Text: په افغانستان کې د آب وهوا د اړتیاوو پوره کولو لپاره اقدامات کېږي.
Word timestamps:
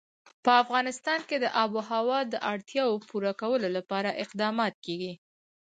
په 0.43 0.51
افغانستان 0.63 1.19
کې 1.27 1.37
د 1.39 1.45
آب 1.63 1.69
وهوا 1.77 2.19
د 2.33 2.35
اړتیاوو 2.51 3.03
پوره 3.09 3.31
کولو 3.41 3.67
لپاره 3.77 4.17
اقدامات 4.23 4.73
کېږي. 4.85 5.13